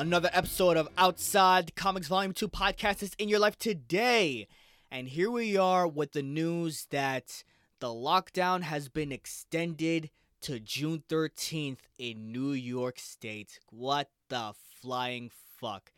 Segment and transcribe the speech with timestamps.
[0.00, 4.48] Another episode of Outside Comics Volume 2 podcast is in your life today.
[4.90, 7.44] And here we are with the news that
[7.80, 10.08] the lockdown has been extended
[10.40, 13.60] to June 13th in New York State.
[13.68, 15.30] What the flying
[15.60, 15.92] fuck?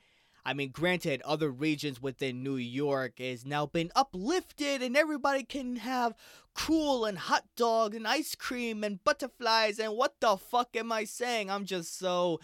[0.44, 5.76] I mean, granted, other regions within New York has now been uplifted and everybody can
[5.76, 6.16] have
[6.54, 11.04] cool and hot dog and ice cream and butterflies and what the fuck am I
[11.04, 11.52] saying?
[11.52, 12.40] I'm just so.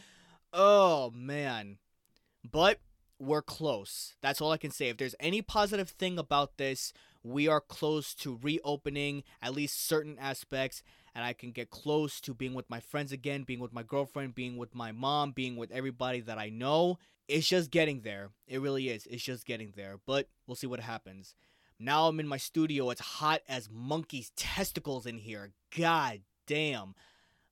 [0.52, 1.78] Oh, man.
[2.50, 2.80] But
[3.18, 4.14] we're close.
[4.22, 4.88] That's all I can say.
[4.88, 10.16] If there's any positive thing about this, we are close to reopening at least certain
[10.18, 10.82] aspects
[11.14, 14.36] and I can get close to being with my friends again, being with my girlfriend,
[14.36, 16.98] being with my mom, being with everybody that I know.
[17.26, 18.30] It's just getting there.
[18.46, 19.04] It really is.
[19.06, 19.96] It's just getting there.
[20.06, 21.34] But we'll see what happens.
[21.76, 22.90] Now I'm in my studio.
[22.90, 25.50] It's hot as monkey's testicles in here.
[25.76, 26.94] God damn.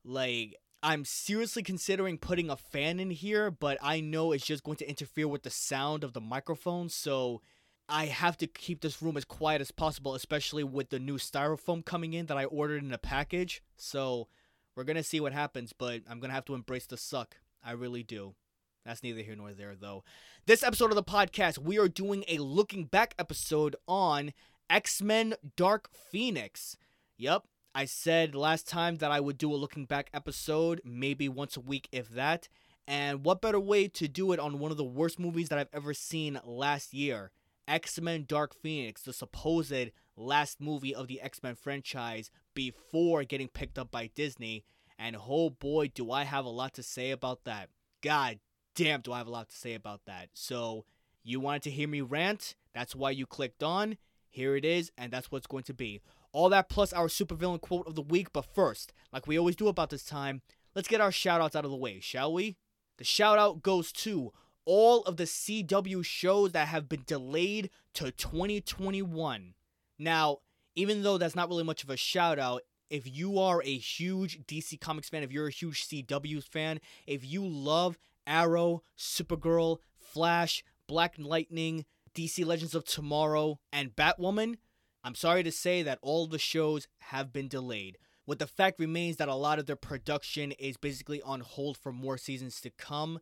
[0.04, 4.76] Like, I'm seriously considering putting a fan in here, but I know it's just going
[4.76, 6.90] to interfere with the sound of the microphone.
[6.90, 7.42] So
[7.88, 11.84] I have to keep this room as quiet as possible, especially with the new styrofoam
[11.84, 13.64] coming in that I ordered in a package.
[13.76, 14.28] So
[14.76, 17.38] we're to see what happens, but I'm to have to embrace the suck.
[17.64, 18.36] I really do.
[18.84, 20.04] That's neither here nor there, though.
[20.46, 24.32] This episode of the podcast, we are doing a looking back episode on
[24.70, 26.76] X Men Dark Phoenix.
[27.18, 27.42] Yep,
[27.76, 31.60] I said last time that I would do a looking back episode, maybe once a
[31.60, 32.48] week, if that.
[32.88, 35.68] And what better way to do it on one of the worst movies that I've
[35.74, 37.32] ever seen last year?
[37.68, 43.48] X Men Dark Phoenix, the supposed last movie of the X Men franchise before getting
[43.48, 44.64] picked up by Disney.
[44.98, 47.68] And oh boy, do I have a lot to say about that.
[48.00, 48.38] God
[48.74, 50.30] damn, do I have a lot to say about that.
[50.32, 50.86] So,
[51.22, 52.54] you wanted to hear me rant?
[52.72, 53.98] That's why you clicked on.
[54.30, 56.00] Here it is, and that's what's going to be.
[56.36, 58.30] All that plus our supervillain quote of the week.
[58.30, 60.42] But first, like we always do about this time,
[60.74, 62.58] let's get our shoutouts out of the way, shall we?
[62.98, 64.34] The shout out goes to
[64.66, 69.54] all of the CW shows that have been delayed to 2021.
[69.98, 70.40] Now,
[70.74, 72.60] even though that's not really much of a shout out,
[72.90, 77.24] if you are a huge DC Comics fan, if you're a huge CW fan, if
[77.24, 84.56] you love Arrow, Supergirl, Flash, Black Lightning, DC Legends of Tomorrow, and Batwoman,
[85.06, 87.96] I'm sorry to say that all the shows have been delayed.
[88.24, 91.92] What the fact remains that a lot of their production is basically on hold for
[91.92, 93.20] more seasons to come,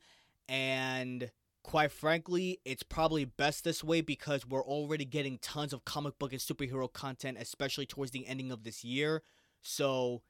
[0.48, 1.30] and
[1.62, 6.32] quite frankly, it's probably best this way because we're already getting tons of comic book
[6.32, 9.22] and superhero content, especially towards the ending of this year.
[9.60, 10.22] So,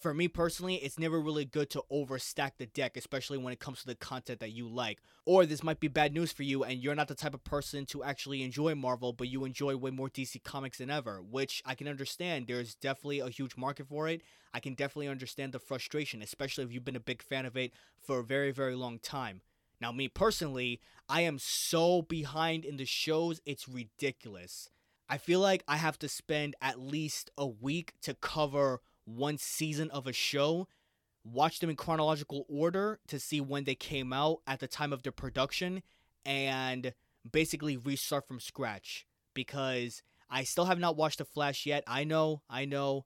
[0.00, 3.80] for me personally, it's never really good to overstack the deck, especially when it comes
[3.80, 4.98] to the content that you like.
[5.26, 7.84] Or this might be bad news for you, and you're not the type of person
[7.86, 11.74] to actually enjoy Marvel, but you enjoy way more DC Comics than ever, which I
[11.74, 12.46] can understand.
[12.46, 14.22] There's definitely a huge market for it.
[14.54, 17.72] I can definitely understand the frustration, especially if you've been a big fan of it
[18.00, 19.42] for a very, very long time.
[19.82, 24.70] Now, me personally, I am so behind in the shows, it's ridiculous.
[25.10, 29.90] I feel like I have to spend at least a week to cover one season
[29.90, 30.68] of a show,
[31.24, 35.02] watch them in chronological order to see when they came out at the time of
[35.02, 35.82] their production,
[36.24, 36.94] and
[37.30, 41.84] basically restart from scratch because I still have not watched The Flash yet.
[41.86, 43.04] I know, I know,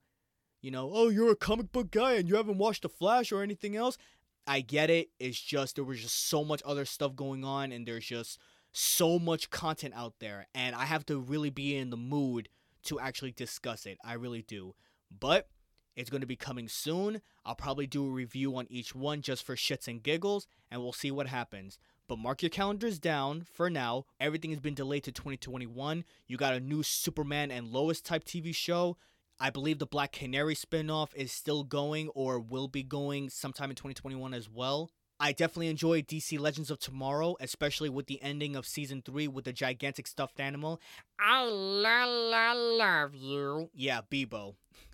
[0.61, 3.43] you know, oh, you're a comic book guy and you haven't watched The Flash or
[3.43, 3.99] anything else.
[4.47, 5.09] I get it.
[5.19, 8.39] It's just there was just so much other stuff going on, and there's just
[8.73, 12.49] so much content out there, and I have to really be in the mood
[12.85, 13.99] to actually discuss it.
[14.05, 14.75] I really do.
[15.19, 15.49] But
[15.97, 17.21] it's going to be coming soon.
[17.45, 20.93] I'll probably do a review on each one just for shits and giggles, and we'll
[20.93, 21.79] see what happens.
[22.09, 24.05] But mark your calendars down for now.
[24.21, 26.05] Everything has been delayed to 2021.
[26.27, 28.97] You got a new Superman and Lois type TV show.
[29.41, 33.77] I believe the Black Canary spinoff is still going or will be going sometime in
[33.77, 34.91] 2021 as well.
[35.19, 39.45] I definitely enjoy DC Legends of Tomorrow, especially with the ending of season 3 with
[39.45, 40.81] the gigantic stuffed animal.
[41.21, 43.71] Oh, I la love you.
[43.73, 44.55] Yeah, Beebo.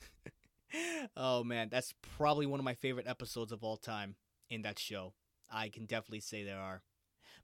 [1.16, 4.16] oh man, that's probably one of my favorite episodes of all time
[4.48, 5.14] in that show.
[5.52, 6.82] I can definitely say there are.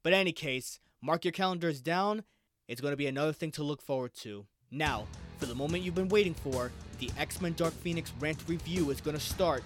[0.03, 2.23] But in any case, mark your calendars down.
[2.67, 4.45] It's going to be another thing to look forward to.
[4.71, 5.07] Now,
[5.37, 9.01] for the moment you've been waiting for, the X Men Dark Phoenix rant review is
[9.01, 9.63] going to start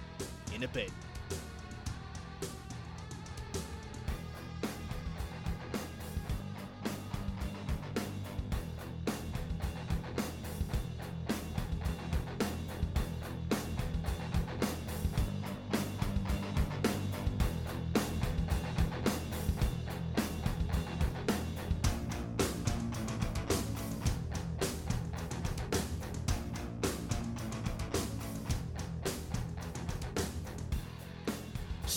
[0.53, 0.91] in a bit.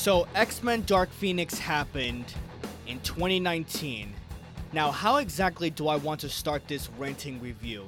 [0.04, 2.34] So, X Men Dark Phoenix happened
[2.86, 4.12] in 2019.
[4.74, 7.86] Now, how exactly do I want to start this ranting review?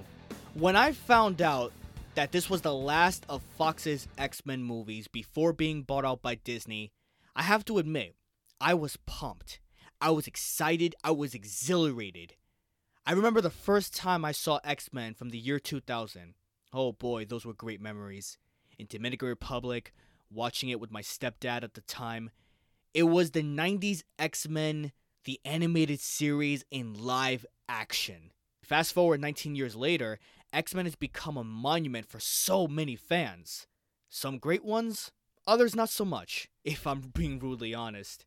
[0.55, 1.75] When I found out
[2.15, 6.37] that this was the last of Fox's X Men movies before being bought out by
[6.37, 6.91] Disney,
[7.35, 8.15] I have to admit,
[8.63, 9.61] I was pumped.
[10.01, 10.95] I was excited.
[11.05, 12.33] I was exhilarated.
[13.05, 16.33] I remember the first time I saw X Men from the year 2000.
[16.73, 18.39] Oh boy, those were great memories.
[18.79, 19.93] In Dominican Republic,
[20.31, 22.31] watching it with my stepdad at the time.
[22.95, 24.93] It was the 90s X Men,
[25.25, 28.33] the animated series in live action.
[28.63, 30.19] Fast forward 19 years later,
[30.53, 33.67] X Men has become a monument for so many fans.
[34.09, 35.13] Some great ones,
[35.47, 38.25] others not so much, if I'm being rudely honest.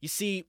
[0.00, 0.44] You see,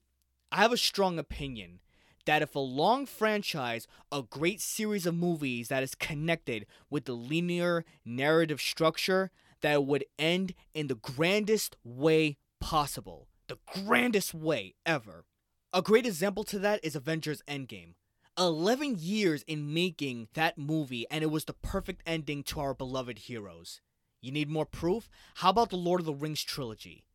[0.51, 1.79] I have a strong opinion
[2.25, 7.13] that if a long franchise, a great series of movies that is connected with the
[7.13, 9.31] linear narrative structure,
[9.61, 13.27] that would end in the grandest way possible.
[13.47, 15.25] The grandest way ever.
[15.73, 17.93] A great example to that is Avengers Endgame.
[18.37, 23.19] 11 years in making that movie, and it was the perfect ending to our beloved
[23.19, 23.81] heroes.
[24.21, 25.09] You need more proof?
[25.35, 27.05] How about the Lord of the Rings trilogy?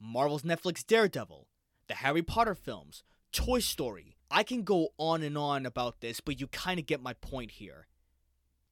[0.00, 1.48] Marvel's Netflix Daredevil,
[1.88, 3.02] the Harry Potter films,
[3.32, 4.16] Toy Story.
[4.30, 7.52] I can go on and on about this, but you kind of get my point
[7.52, 7.86] here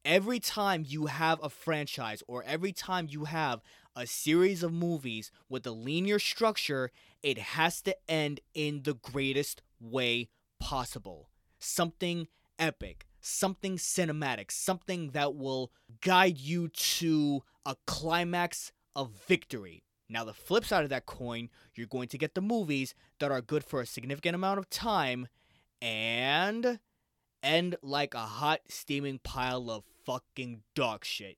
[0.06, 3.60] every time you have a franchise or every time you have
[3.96, 6.92] a series of movies with a linear structure,
[7.22, 10.28] it has to end in the greatest way
[10.60, 11.28] possible.
[11.58, 19.82] Something epic, something cinematic, something that will guide you to a climax of victory.
[20.08, 23.40] Now, the flip side of that coin, you're going to get the movies that are
[23.40, 25.26] good for a significant amount of time
[25.82, 26.78] and
[27.42, 31.36] end like a hot, steaming pile of fucking dog shit.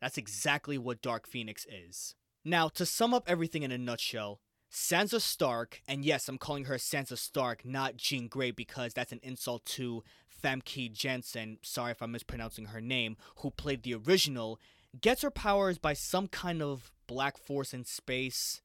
[0.00, 2.14] That's exactly what Dark Phoenix is.
[2.44, 4.40] Now, to sum up everything in a nutshell,
[4.72, 9.20] Sansa Stark, and yes, I'm calling her Sansa Stark, not Jean Grey, because that's an
[9.22, 10.04] insult to
[10.42, 14.60] Famke Janssen, sorry if I'm mispronouncing her name, who played the original,
[15.00, 18.62] gets her powers by some kind of black force in space.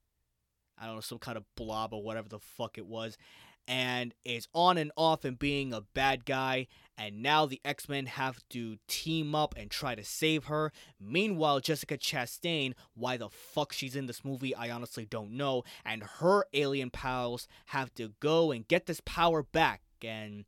[0.77, 3.17] I don't know, some kind of blob or whatever the fuck it was
[3.67, 6.67] and is on and off and being a bad guy.
[6.97, 10.71] And now the X Men have to team up and try to save her.
[10.99, 15.63] Meanwhile, Jessica Chastain, why the fuck she's in this movie, I honestly don't know.
[15.83, 19.81] And her alien pals have to go and get this power back.
[20.03, 20.45] And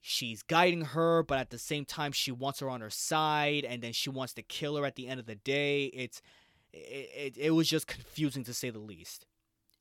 [0.00, 3.64] she's guiding her, but at the same time, she wants her on her side.
[3.64, 5.86] And then she wants to kill her at the end of the day.
[5.86, 6.20] It's.
[6.70, 9.24] It, it, it was just confusing to say the least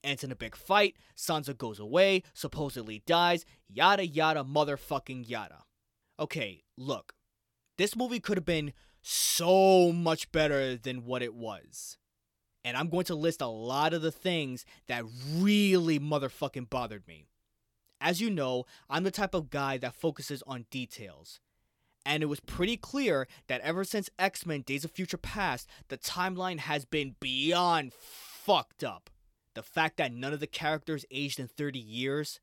[0.04, 5.64] ends in a big fight, Sansa goes away, supposedly dies, yada yada motherfucking yada.
[6.20, 7.14] Okay, look,
[7.78, 11.98] this movie could have been so much better than what it was.
[12.66, 17.28] And I'm going to list a lot of the things that really motherfucking bothered me.
[18.02, 21.40] As you know, I'm the type of guy that focuses on details.
[22.06, 25.98] And it was pretty clear that ever since X Men Days of Future Past, the
[25.98, 29.10] timeline has been beyond fucked up.
[29.58, 32.40] The fact that none of the characters aged in 30 years?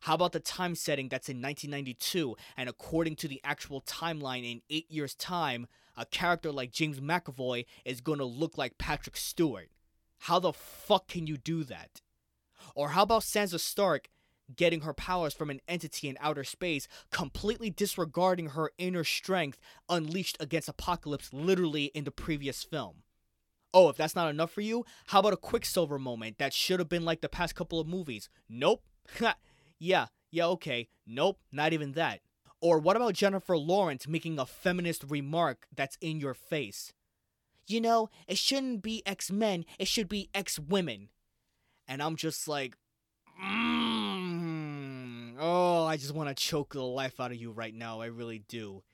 [0.00, 4.62] How about the time setting that's in 1992, and according to the actual timeline, in
[4.70, 9.68] 8 years' time, a character like James McAvoy is gonna look like Patrick Stewart?
[10.20, 12.00] How the fuck can you do that?
[12.74, 14.08] Or how about Sansa Stark
[14.56, 20.38] getting her powers from an entity in outer space, completely disregarding her inner strength unleashed
[20.40, 23.03] against Apocalypse literally in the previous film?
[23.74, 26.88] Oh, if that's not enough for you, how about a Quicksilver moment that should have
[26.88, 28.28] been like the past couple of movies?
[28.48, 28.84] Nope.
[29.80, 30.88] yeah, yeah, okay.
[31.04, 32.20] Nope, not even that.
[32.60, 36.92] Or what about Jennifer Lawrence making a feminist remark that's in your face?
[37.66, 41.08] You know, it shouldn't be X Men, it should be X women.
[41.88, 42.76] And I'm just like,
[43.44, 48.00] mm, oh, I just want to choke the life out of you right now.
[48.00, 48.84] I really do.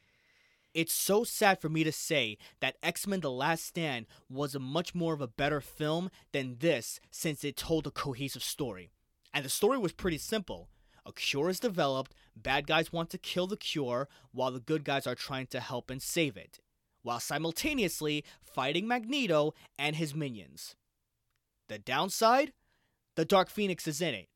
[0.72, 4.60] It's so sad for me to say that X Men The Last Stand was a
[4.60, 8.90] much more of a better film than this since it told a cohesive story.
[9.34, 10.68] And the story was pretty simple.
[11.04, 15.06] A cure is developed, bad guys want to kill the cure, while the good guys
[15.06, 16.60] are trying to help and save it,
[17.02, 20.76] while simultaneously fighting Magneto and his minions.
[21.68, 22.52] The downside?
[23.16, 24.28] The Dark Phoenix is in it,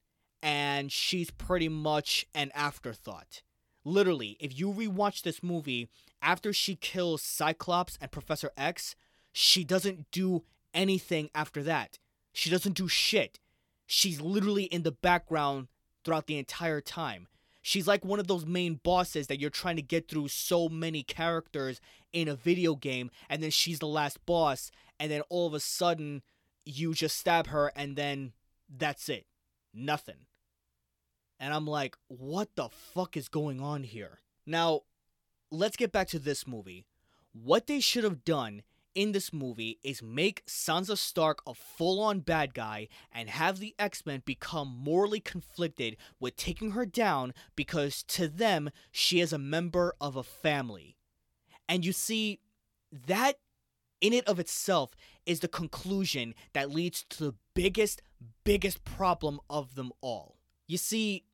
[0.43, 3.43] and she's pretty much an afterthought.
[3.85, 5.89] Literally, if you rewatch this movie,
[6.23, 8.97] after she kills Cyclops and Professor X,
[9.33, 11.99] she doesn't do anything after that.
[12.33, 13.39] She doesn't do shit.
[13.87, 15.69] She's literally in the background
[16.05, 17.29] throughout the entire time.
[17.61, 21.03] She's like one of those main bosses that you're trying to get through so many
[21.03, 21.81] characters
[22.13, 25.61] in a video game, and then she's the last boss, and then all of a
[25.61, 26.23] sudden
[26.65, 28.33] you just stab her, and then
[28.69, 29.27] That's it.
[29.73, 30.27] Nothing.
[31.39, 34.21] And I'm like, what the fuck is going on here?
[34.47, 34.83] Now,
[35.51, 36.87] let's get back to this movie.
[37.33, 38.63] What they should have done
[38.95, 43.75] in this movie is make Sansa Stark a full on bad guy and have the
[43.79, 49.39] X Men become morally conflicted with taking her down because to them, she is a
[49.39, 50.97] member of a family.
[51.69, 52.41] And you see,
[53.07, 53.39] that
[54.01, 54.95] in it of itself
[55.27, 58.03] is the conclusion that leads to the biggest,
[58.45, 60.37] biggest problem of them all.
[60.67, 61.25] You see,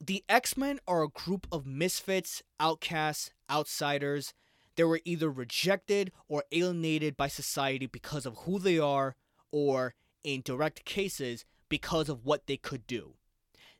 [0.00, 4.34] the X Men are a group of misfits, outcasts, outsiders
[4.76, 9.14] they were either rejected or alienated by society because of who they are,
[9.52, 13.14] or, in direct cases, because of what they could do.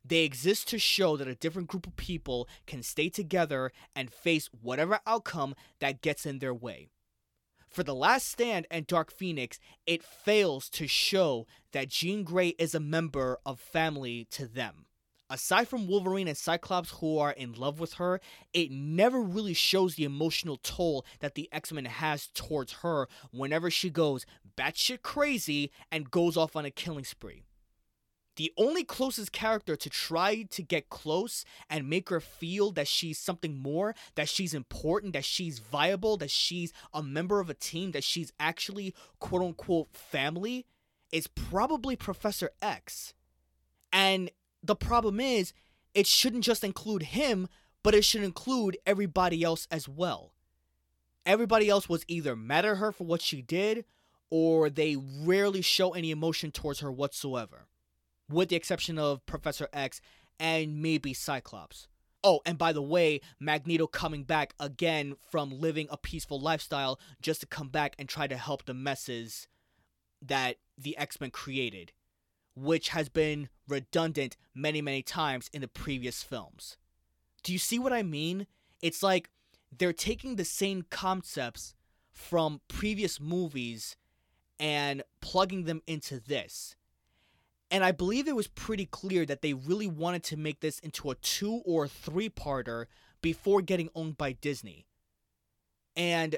[0.04, 4.50] They exist to show that a different group of people can stay together and face
[4.60, 6.88] whatever outcome that gets in their way.
[7.68, 12.74] For The Last Stand and Dark Phoenix, it fails to show that Jean Grey is
[12.74, 14.86] a member of family to them
[15.30, 18.20] aside from Wolverine and Cyclops who are in love with her,
[18.52, 23.70] it never really shows the emotional toll that the X Men has towards her whenever
[23.70, 24.26] she goes
[24.56, 27.42] batshit crazy and goes off on a killing spree.
[28.36, 33.18] The only closest character to try to get close and make her feel that she's
[33.18, 37.92] something more, that she's important, that she's viable, that she's a member of a team,
[37.92, 40.66] that she's actually quote unquote family
[41.12, 43.14] is probably Professor X.
[43.92, 44.32] And
[44.64, 45.52] the problem is,
[45.94, 47.48] it shouldn't just include him,
[47.82, 50.32] but it should include everybody else as well.
[51.26, 53.84] Everybody else was either mad at her for what she did,
[54.30, 57.66] or they rarely show any emotion towards her whatsoever,
[58.28, 60.00] with the exception of Professor X
[60.40, 61.86] and maybe Cyclops.
[62.22, 67.40] Oh, and by the way, Magneto coming back again from living a peaceful lifestyle just
[67.40, 69.46] to come back and try to help the messes
[70.22, 71.92] that the X Men created
[72.54, 76.76] which has been redundant many, many times in the previous films.
[77.42, 78.46] Do you see what I mean?
[78.82, 79.30] It's like
[79.76, 81.74] they're taking the same concepts
[82.12, 83.96] from previous movies
[84.58, 86.76] and plugging them into this.
[87.70, 91.10] And I believe it was pretty clear that they really wanted to make this into
[91.10, 92.86] a two or three parter
[93.20, 94.86] before getting owned by Disney.
[95.96, 96.36] And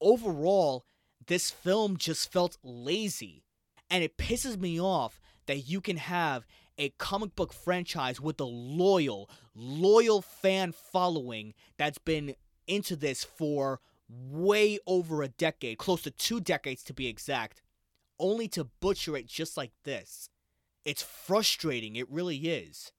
[0.00, 0.84] overall,
[1.26, 3.42] this film just felt lazy.
[3.90, 6.46] And it pisses me off that you can have
[6.78, 12.34] a comic book franchise with a loyal, loyal fan following that's been
[12.66, 17.62] into this for way over a decade, close to two decades to be exact,
[18.18, 20.28] only to butcher it just like this.
[20.84, 22.92] It's frustrating, it really is.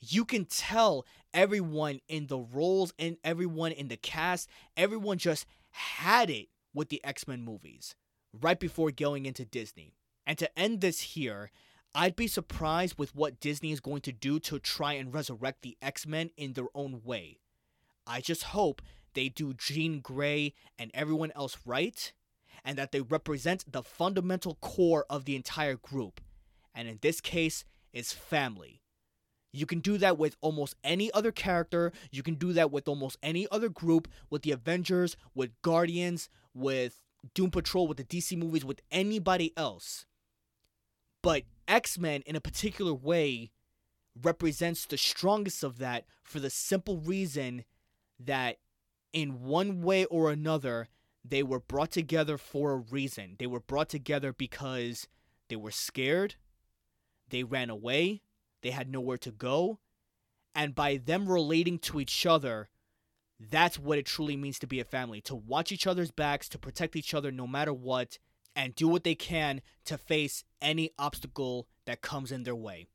[0.00, 6.30] You can tell everyone in the roles and everyone in the cast, everyone just had
[6.30, 7.94] it with the X Men movies
[8.40, 9.94] right before going into Disney.
[10.26, 11.50] And to end this here,
[11.94, 15.76] I'd be surprised with what Disney is going to do to try and resurrect the
[15.80, 17.38] X Men in their own way.
[18.06, 18.82] I just hope
[19.14, 22.12] they do Jean Grey and everyone else right,
[22.64, 26.20] and that they represent the fundamental core of the entire group,
[26.74, 28.82] and in this case, is family.
[29.52, 31.92] You can do that with almost any other character.
[32.10, 37.00] You can do that with almost any other group, with the Avengers, with Guardians, with
[37.34, 40.06] Doom Patrol, with the DC movies, with anybody else.
[41.24, 43.50] But X Men, in a particular way,
[44.22, 47.64] represents the strongest of that for the simple reason
[48.20, 48.58] that,
[49.14, 50.88] in one way or another,
[51.24, 53.36] they were brought together for a reason.
[53.38, 55.08] They were brought together because
[55.48, 56.34] they were scared,
[57.30, 58.20] they ran away,
[58.60, 59.78] they had nowhere to go,
[60.54, 62.68] and by them relating to each other,
[63.40, 66.58] that's what it truly means to be a family to watch each other's backs, to
[66.58, 68.18] protect each other no matter what,
[68.56, 72.86] and do what they can to face any obstacle that comes in their way.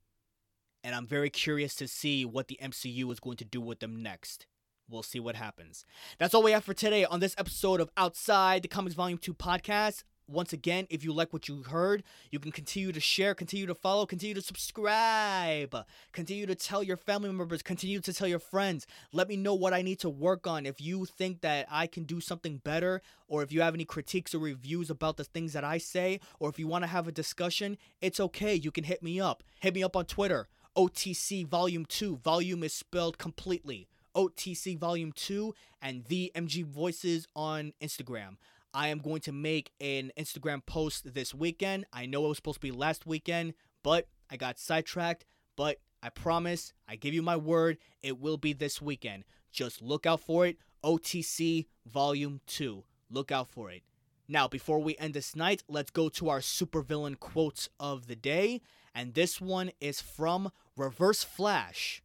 [0.84, 4.02] And I'm very curious to see what the MCU is going to do with them
[4.02, 4.46] next.
[4.90, 5.86] We'll see what happens.
[6.18, 9.34] That's all we have for today on this episode of Outside the Comics Volume 2
[9.34, 13.66] podcast once again, if you like what you heard, you can continue to share, continue
[13.66, 15.76] to follow, continue to subscribe,
[16.12, 18.86] continue to tell your family members, continue to tell your friends.
[19.12, 20.66] Let me know what I need to work on.
[20.66, 24.36] If you think that I can do something better, or if you have any critiques
[24.36, 27.12] or reviews about the things that I say, or if you want to have a
[27.12, 28.54] discussion, it's okay.
[28.56, 29.44] You can hit me up.
[29.60, 30.48] Hit me up on Twitter.
[30.78, 32.18] OTC Volume 2.
[32.18, 33.88] Volume is spelled completely.
[34.16, 38.38] OTC Volume 2 and the MG Voices on Instagram.
[38.74, 41.86] I am going to make an Instagram post this weekend.
[41.92, 45.26] I know it was supposed to be last weekend, but I got sidetracked.
[45.56, 49.26] But I promise, I give you my word, it will be this weekend.
[49.52, 50.58] Just look out for it.
[50.84, 52.84] OTC Volume 2.
[53.10, 53.84] Look out for it.
[54.28, 58.62] Now, before we end this night, let's go to our supervillain quotes of the day.
[58.94, 62.04] And this one is from Reverse Flash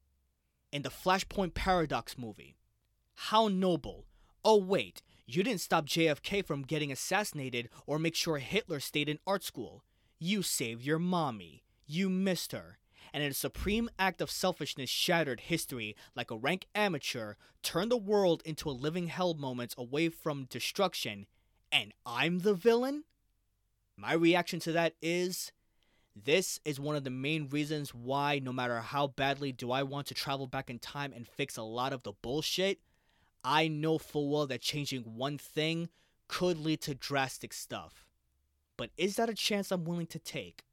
[0.72, 2.56] in the Flashpoint Paradox movie.
[3.14, 4.06] How noble.
[4.44, 9.18] Oh, wait, you didn't stop JFK from getting assassinated or make sure Hitler stayed in
[9.26, 9.82] art school.
[10.18, 11.64] You saved your mommy.
[11.86, 12.78] You missed her.
[13.12, 17.96] And in a supreme act of selfishness, shattered history like a rank amateur, turned the
[17.96, 21.26] world into a living hell moments away from destruction.
[21.70, 23.04] And I'm the villain?
[23.96, 25.52] My reaction to that is
[26.16, 30.06] this is one of the main reasons why, no matter how badly do I want
[30.08, 32.80] to travel back in time and fix a lot of the bullshit,
[33.44, 35.90] I know full well that changing one thing
[36.28, 38.06] could lead to drastic stuff.
[38.76, 40.64] But is that a chance I'm willing to take?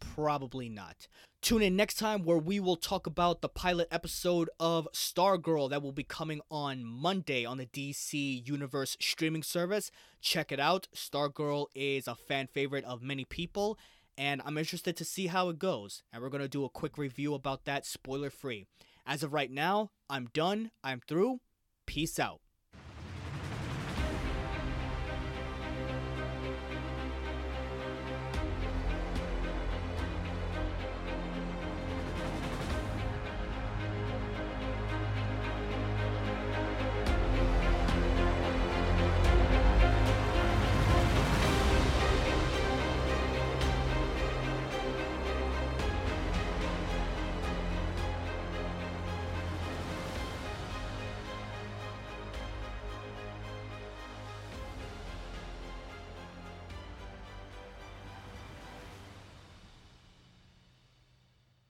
[0.00, 1.06] Probably not.
[1.40, 5.82] Tune in next time where we will talk about the pilot episode of Stargirl that
[5.82, 9.90] will be coming on Monday on the DC Universe streaming service.
[10.20, 10.88] Check it out.
[10.94, 13.78] Stargirl is a fan favorite of many people,
[14.18, 16.02] and I'm interested to see how it goes.
[16.12, 18.66] And we're going to do a quick review about that spoiler free.
[19.06, 20.72] As of right now, I'm done.
[20.82, 21.40] I'm through.
[21.86, 22.40] Peace out.